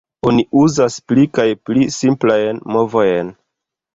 Oni 0.27 0.43
uzas 0.61 0.95
pli 1.11 1.25
kaj 1.39 1.45
pli 1.69 1.85
simplajn 1.97 2.63
movojn. 2.77 3.33